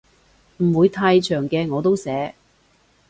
[0.57, 2.33] 唔會太長嘅我都寫